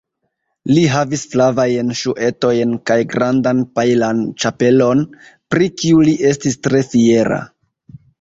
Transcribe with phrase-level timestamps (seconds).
[0.75, 5.03] Li havis flavajn ŝuetojn kaj grandan pajlan ĉapelon,
[5.55, 7.39] pri kiu li estis tre fiera.